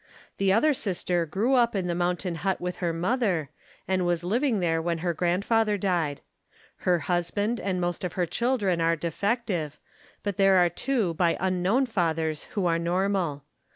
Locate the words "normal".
12.79-13.43